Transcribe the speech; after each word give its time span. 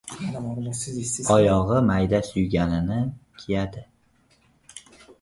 Oyog‘i 1.35 1.79
mayda 1.91 2.23
suyganini 2.31 2.99
kiyadi 3.39 3.89